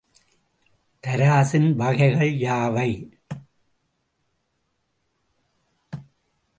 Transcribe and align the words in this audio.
தராசின் 1.03 1.69
வகைகள் 1.73 2.33
யாவை? 2.37 2.89